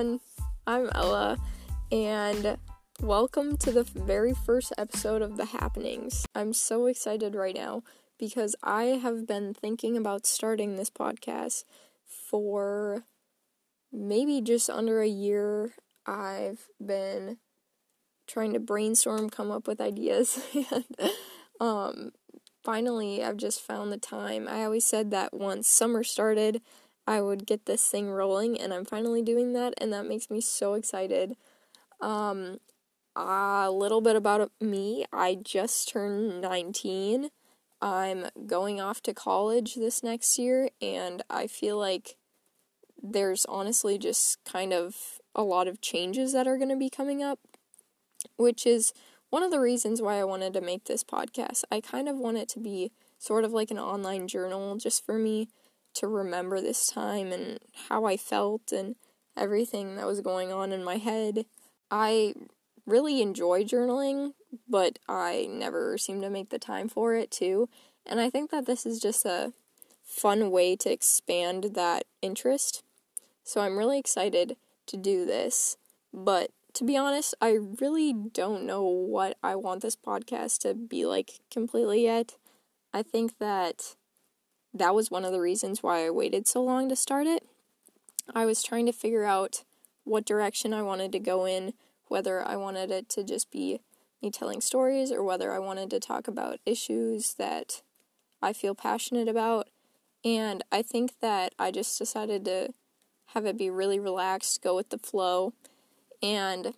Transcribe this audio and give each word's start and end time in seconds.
everyone. 0.00 0.20
I'm 0.66 0.88
Ella, 0.94 1.36
and 1.92 2.56
welcome 3.02 3.58
to 3.58 3.70
the 3.70 3.82
very 3.82 4.32
first 4.32 4.72
episode 4.78 5.20
of 5.20 5.36
The 5.36 5.44
Happenings. 5.44 6.24
I'm 6.34 6.54
so 6.54 6.86
excited 6.86 7.34
right 7.34 7.54
now 7.54 7.82
because 8.18 8.56
I 8.62 8.84
have 8.84 9.26
been 9.26 9.52
thinking 9.52 9.98
about 9.98 10.24
starting 10.24 10.76
this 10.76 10.88
podcast 10.88 11.64
for 12.08 13.04
maybe 13.92 14.40
just 14.40 14.70
under 14.70 15.02
a 15.02 15.08
year. 15.08 15.74
I've 16.06 16.68
been 16.82 17.36
trying 18.26 18.54
to 18.54 18.58
brainstorm, 18.58 19.28
come 19.28 19.50
up 19.50 19.68
with 19.68 19.82
ideas, 19.82 20.42
and 20.70 21.10
um, 21.60 22.12
finally, 22.64 23.22
I've 23.22 23.36
just 23.36 23.60
found 23.60 23.92
the 23.92 23.98
time. 23.98 24.48
I 24.48 24.64
always 24.64 24.86
said 24.86 25.10
that 25.10 25.34
once 25.34 25.68
summer 25.68 26.02
started, 26.04 26.62
I 27.10 27.20
would 27.20 27.44
get 27.44 27.66
this 27.66 27.84
thing 27.88 28.08
rolling, 28.08 28.60
and 28.60 28.72
I'm 28.72 28.84
finally 28.84 29.20
doing 29.20 29.52
that, 29.54 29.74
and 29.78 29.92
that 29.92 30.06
makes 30.06 30.30
me 30.30 30.40
so 30.40 30.74
excited. 30.74 31.34
Um, 32.00 32.60
a 33.16 33.68
little 33.68 34.00
bit 34.00 34.14
about 34.14 34.52
me 34.60 35.04
I 35.12 35.34
just 35.34 35.88
turned 35.88 36.40
19. 36.40 37.30
I'm 37.82 38.26
going 38.46 38.80
off 38.80 39.02
to 39.02 39.12
college 39.12 39.74
this 39.74 40.04
next 40.04 40.38
year, 40.38 40.70
and 40.80 41.24
I 41.28 41.48
feel 41.48 41.76
like 41.76 42.14
there's 43.02 43.44
honestly 43.46 43.98
just 43.98 44.38
kind 44.44 44.72
of 44.72 45.18
a 45.34 45.42
lot 45.42 45.66
of 45.66 45.80
changes 45.80 46.32
that 46.32 46.46
are 46.46 46.58
going 46.58 46.68
to 46.68 46.76
be 46.76 46.90
coming 46.90 47.24
up, 47.24 47.40
which 48.36 48.64
is 48.64 48.92
one 49.30 49.42
of 49.42 49.50
the 49.50 49.58
reasons 49.58 50.00
why 50.00 50.20
I 50.20 50.24
wanted 50.24 50.52
to 50.52 50.60
make 50.60 50.84
this 50.84 51.02
podcast. 51.02 51.64
I 51.72 51.80
kind 51.80 52.08
of 52.08 52.18
want 52.18 52.36
it 52.36 52.48
to 52.50 52.60
be 52.60 52.92
sort 53.18 53.42
of 53.42 53.50
like 53.50 53.72
an 53.72 53.80
online 53.80 54.28
journal 54.28 54.76
just 54.76 55.04
for 55.04 55.18
me 55.18 55.48
to 55.94 56.06
remember 56.06 56.60
this 56.60 56.86
time 56.86 57.32
and 57.32 57.58
how 57.88 58.04
I 58.04 58.16
felt 58.16 58.72
and 58.72 58.96
everything 59.36 59.96
that 59.96 60.06
was 60.06 60.20
going 60.20 60.52
on 60.52 60.72
in 60.72 60.84
my 60.84 60.96
head. 60.96 61.46
I 61.90 62.34
really 62.86 63.22
enjoy 63.22 63.64
journaling, 63.64 64.32
but 64.68 64.98
I 65.08 65.48
never 65.50 65.96
seem 65.98 66.20
to 66.22 66.30
make 66.30 66.50
the 66.50 66.58
time 66.58 66.88
for 66.88 67.14
it 67.14 67.30
too. 67.30 67.68
And 68.06 68.20
I 68.20 68.30
think 68.30 68.50
that 68.50 68.66
this 68.66 68.86
is 68.86 69.00
just 69.00 69.24
a 69.24 69.52
fun 70.04 70.50
way 70.50 70.76
to 70.76 70.90
expand 70.90 71.72
that 71.74 72.04
interest. 72.20 72.82
So 73.44 73.60
I'm 73.60 73.78
really 73.78 73.98
excited 73.98 74.56
to 74.86 74.96
do 74.96 75.24
this. 75.24 75.76
But 76.12 76.50
to 76.74 76.84
be 76.84 76.96
honest, 76.96 77.34
I 77.40 77.58
really 77.80 78.12
don't 78.12 78.64
know 78.64 78.82
what 78.82 79.36
I 79.42 79.56
want 79.56 79.82
this 79.82 79.96
podcast 79.96 80.58
to 80.60 80.74
be 80.74 81.06
like 81.06 81.40
completely 81.50 82.04
yet. 82.04 82.36
I 82.92 83.02
think 83.02 83.38
that 83.38 83.94
that 84.72 84.94
was 84.94 85.10
one 85.10 85.24
of 85.24 85.32
the 85.32 85.40
reasons 85.40 85.82
why 85.82 86.06
I 86.06 86.10
waited 86.10 86.46
so 86.46 86.62
long 86.62 86.88
to 86.88 86.96
start 86.96 87.26
it. 87.26 87.44
I 88.34 88.46
was 88.46 88.62
trying 88.62 88.86
to 88.86 88.92
figure 88.92 89.24
out 89.24 89.64
what 90.04 90.24
direction 90.24 90.72
I 90.72 90.82
wanted 90.82 91.12
to 91.12 91.18
go 91.18 91.44
in, 91.46 91.74
whether 92.08 92.46
I 92.46 92.56
wanted 92.56 92.90
it 92.90 93.08
to 93.10 93.24
just 93.24 93.50
be 93.50 93.80
me 94.22 94.30
telling 94.30 94.60
stories 94.60 95.10
or 95.10 95.22
whether 95.22 95.52
I 95.52 95.58
wanted 95.58 95.90
to 95.90 96.00
talk 96.00 96.28
about 96.28 96.60
issues 96.66 97.34
that 97.34 97.82
I 98.42 98.52
feel 98.52 98.74
passionate 98.74 99.28
about. 99.28 99.68
And 100.24 100.62
I 100.70 100.82
think 100.82 101.20
that 101.20 101.54
I 101.58 101.70
just 101.70 101.98
decided 101.98 102.44
to 102.44 102.74
have 103.28 103.46
it 103.46 103.56
be 103.56 103.70
really 103.70 103.98
relaxed, 103.98 104.62
go 104.62 104.76
with 104.76 104.90
the 104.90 104.98
flow. 104.98 105.54
And 106.22 106.74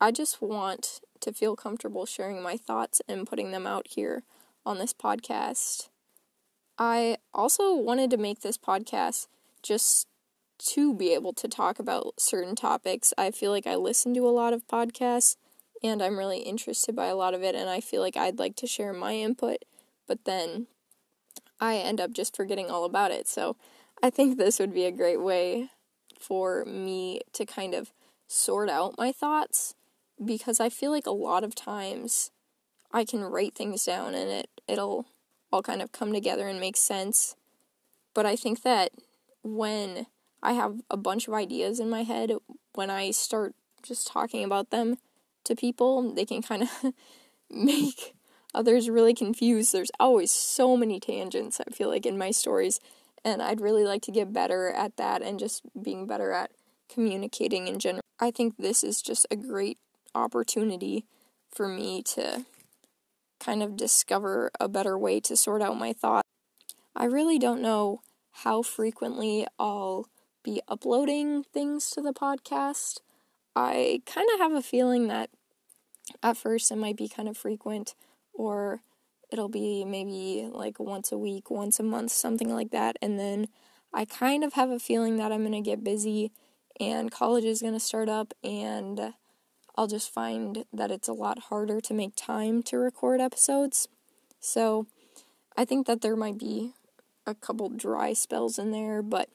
I 0.00 0.10
just 0.10 0.42
want 0.42 1.00
to 1.20 1.32
feel 1.32 1.56
comfortable 1.56 2.04
sharing 2.04 2.42
my 2.42 2.56
thoughts 2.56 3.00
and 3.08 3.26
putting 3.26 3.50
them 3.50 3.66
out 3.66 3.88
here 3.88 4.22
on 4.66 4.78
this 4.78 4.92
podcast. 4.92 5.88
I 6.78 7.18
also 7.32 7.74
wanted 7.74 8.10
to 8.10 8.16
make 8.16 8.40
this 8.40 8.58
podcast 8.58 9.28
just 9.62 10.08
to 10.58 10.94
be 10.94 11.12
able 11.14 11.32
to 11.32 11.48
talk 11.48 11.78
about 11.78 12.14
certain 12.18 12.56
topics. 12.56 13.12
I 13.18 13.30
feel 13.30 13.50
like 13.50 13.66
I 13.66 13.76
listen 13.76 14.14
to 14.14 14.26
a 14.26 14.30
lot 14.30 14.52
of 14.52 14.66
podcasts 14.66 15.36
and 15.82 16.02
I'm 16.02 16.18
really 16.18 16.38
interested 16.38 16.96
by 16.96 17.06
a 17.06 17.14
lot 17.14 17.34
of 17.34 17.42
it, 17.42 17.54
and 17.54 17.68
I 17.68 17.80
feel 17.80 18.00
like 18.00 18.16
I'd 18.16 18.38
like 18.38 18.56
to 18.56 18.66
share 18.66 18.94
my 18.94 19.16
input, 19.16 19.58
but 20.08 20.24
then 20.24 20.66
I 21.60 21.76
end 21.76 22.00
up 22.00 22.12
just 22.12 22.34
forgetting 22.34 22.70
all 22.70 22.84
about 22.84 23.10
it. 23.10 23.28
So 23.28 23.56
I 24.02 24.08
think 24.08 24.38
this 24.38 24.58
would 24.58 24.72
be 24.72 24.86
a 24.86 24.90
great 24.90 25.20
way 25.20 25.68
for 26.18 26.64
me 26.64 27.20
to 27.34 27.44
kind 27.44 27.74
of 27.74 27.92
sort 28.26 28.70
out 28.70 28.96
my 28.96 29.12
thoughts 29.12 29.74
because 30.24 30.58
I 30.58 30.70
feel 30.70 30.90
like 30.90 31.06
a 31.06 31.10
lot 31.10 31.44
of 31.44 31.54
times 31.54 32.30
I 32.90 33.04
can 33.04 33.22
write 33.22 33.54
things 33.54 33.84
down 33.84 34.14
and 34.14 34.30
it 34.30 34.48
it'll 34.66 35.06
all 35.54 35.62
kind 35.62 35.80
of 35.80 35.92
come 35.92 36.12
together 36.12 36.48
and 36.48 36.58
make 36.58 36.76
sense. 36.76 37.36
But 38.12 38.26
I 38.26 38.34
think 38.34 38.62
that 38.62 38.90
when 39.44 40.06
I 40.42 40.52
have 40.54 40.80
a 40.90 40.96
bunch 40.96 41.28
of 41.28 41.34
ideas 41.34 41.78
in 41.78 41.88
my 41.88 42.02
head, 42.02 42.32
when 42.74 42.90
I 42.90 43.12
start 43.12 43.54
just 43.80 44.08
talking 44.08 44.42
about 44.42 44.70
them 44.70 44.96
to 45.44 45.54
people, 45.54 46.12
they 46.12 46.24
can 46.24 46.42
kind 46.42 46.64
of 46.64 46.70
make 47.50 48.14
others 48.52 48.90
really 48.90 49.14
confused. 49.14 49.72
There's 49.72 49.92
always 50.00 50.32
so 50.32 50.76
many 50.76 50.98
tangents, 50.98 51.60
I 51.60 51.70
feel 51.70 51.88
like, 51.88 52.04
in 52.04 52.18
my 52.18 52.32
stories. 52.32 52.80
And 53.24 53.40
I'd 53.40 53.60
really 53.60 53.84
like 53.84 54.02
to 54.02 54.12
get 54.12 54.32
better 54.32 54.70
at 54.70 54.96
that 54.96 55.22
and 55.22 55.38
just 55.38 55.62
being 55.80 56.06
better 56.06 56.32
at 56.32 56.50
communicating 56.88 57.68
in 57.68 57.78
general. 57.78 58.02
I 58.18 58.32
think 58.32 58.56
this 58.56 58.82
is 58.82 59.00
just 59.00 59.24
a 59.30 59.36
great 59.36 59.78
opportunity 60.16 61.04
for 61.48 61.68
me 61.68 62.02
to 62.02 62.44
kind 63.44 63.62
of 63.62 63.76
discover 63.76 64.50
a 64.58 64.68
better 64.68 64.96
way 64.98 65.20
to 65.20 65.36
sort 65.36 65.62
out 65.62 65.78
my 65.78 65.92
thoughts. 65.92 66.28
I 66.96 67.04
really 67.04 67.38
don't 67.38 67.60
know 67.60 68.00
how 68.30 68.62
frequently 68.62 69.46
I'll 69.58 70.06
be 70.42 70.60
uploading 70.68 71.44
things 71.52 71.90
to 71.90 72.02
the 72.02 72.12
podcast. 72.12 73.00
I 73.54 74.02
kind 74.06 74.28
of 74.34 74.40
have 74.40 74.52
a 74.52 74.62
feeling 74.62 75.08
that 75.08 75.30
at 76.22 76.36
first 76.36 76.70
it 76.70 76.76
might 76.76 76.96
be 76.96 77.08
kind 77.08 77.28
of 77.28 77.36
frequent 77.36 77.94
or 78.32 78.80
it'll 79.30 79.48
be 79.48 79.84
maybe 79.84 80.48
like 80.52 80.78
once 80.78 81.12
a 81.12 81.18
week, 81.18 81.50
once 81.50 81.78
a 81.80 81.82
month, 81.82 82.12
something 82.12 82.52
like 82.52 82.70
that. 82.70 82.96
And 83.00 83.18
then 83.18 83.48
I 83.92 84.04
kind 84.04 84.44
of 84.44 84.54
have 84.54 84.70
a 84.70 84.78
feeling 84.78 85.16
that 85.16 85.32
I'm 85.32 85.40
going 85.40 85.52
to 85.52 85.60
get 85.60 85.84
busy 85.84 86.32
and 86.80 87.10
college 87.10 87.44
is 87.44 87.62
going 87.62 87.74
to 87.74 87.80
start 87.80 88.08
up 88.08 88.34
and 88.42 89.14
I'll 89.76 89.86
just 89.86 90.12
find 90.12 90.64
that 90.72 90.90
it's 90.90 91.08
a 91.08 91.12
lot 91.12 91.38
harder 91.50 91.80
to 91.80 91.94
make 91.94 92.14
time 92.16 92.62
to 92.64 92.78
record 92.78 93.20
episodes. 93.20 93.88
So 94.40 94.86
I 95.56 95.64
think 95.64 95.86
that 95.86 96.00
there 96.00 96.16
might 96.16 96.38
be 96.38 96.72
a 97.26 97.34
couple 97.34 97.68
dry 97.68 98.12
spells 98.12 98.58
in 98.58 98.70
there, 98.70 99.02
but 99.02 99.28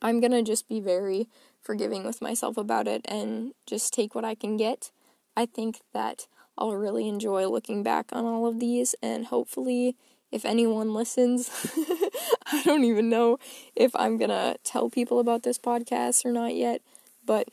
I'm 0.00 0.20
going 0.20 0.32
to 0.32 0.42
just 0.42 0.68
be 0.68 0.80
very 0.80 1.28
forgiving 1.60 2.04
with 2.04 2.22
myself 2.22 2.56
about 2.56 2.88
it 2.88 3.02
and 3.04 3.52
just 3.66 3.92
take 3.92 4.14
what 4.14 4.24
I 4.24 4.34
can 4.34 4.56
get. 4.56 4.90
I 5.36 5.46
think 5.46 5.80
that 5.92 6.26
I'll 6.56 6.76
really 6.76 7.08
enjoy 7.08 7.46
looking 7.46 7.82
back 7.82 8.06
on 8.12 8.24
all 8.24 8.46
of 8.46 8.60
these 8.60 8.94
and 9.02 9.26
hopefully 9.26 9.96
if 10.30 10.46
anyone 10.46 10.94
listens, 10.94 11.50
I 12.46 12.62
don't 12.64 12.84
even 12.84 13.10
know 13.10 13.38
if 13.76 13.94
I'm 13.94 14.18
to 14.30 14.56
tell 14.64 14.88
people 14.88 15.20
about 15.20 15.42
this 15.42 15.58
podcast 15.58 16.24
or 16.24 16.32
not 16.32 16.54
yet, 16.54 16.80
but 17.24 17.48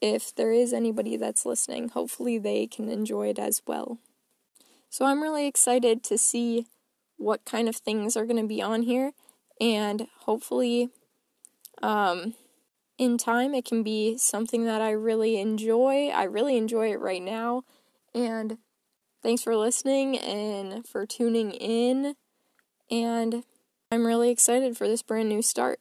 if 0.00 0.34
there 0.34 0.52
is 0.52 0.72
anybody 0.72 1.16
that's 1.16 1.46
listening, 1.46 1.88
hopefully 1.88 2.38
they 2.38 2.66
can 2.66 2.88
enjoy 2.88 3.28
it 3.28 3.38
as 3.38 3.62
well. 3.66 3.98
So 4.90 5.04
I'm 5.04 5.22
really 5.22 5.46
excited 5.46 6.02
to 6.04 6.16
see 6.16 6.66
what 7.16 7.44
kind 7.44 7.68
of 7.68 7.76
things 7.76 8.16
are 8.16 8.24
going 8.24 8.40
to 8.40 8.46
be 8.46 8.62
on 8.62 8.82
here, 8.82 9.12
and 9.60 10.06
hopefully, 10.20 10.88
um, 11.82 12.34
in 12.96 13.18
time, 13.18 13.54
it 13.54 13.64
can 13.64 13.82
be 13.82 14.16
something 14.16 14.64
that 14.64 14.80
I 14.80 14.90
really 14.90 15.38
enjoy. 15.38 16.08
I 16.08 16.24
really 16.24 16.56
enjoy 16.56 16.92
it 16.92 17.00
right 17.00 17.22
now, 17.22 17.64
and 18.14 18.58
thanks 19.22 19.42
for 19.42 19.56
listening 19.56 20.16
and 20.16 20.86
for 20.86 21.06
tuning 21.06 21.50
in. 21.50 22.14
And 22.90 23.44
I'm 23.90 24.06
really 24.06 24.30
excited 24.30 24.76
for 24.76 24.88
this 24.88 25.02
brand 25.02 25.28
new 25.28 25.42
start. 25.42 25.76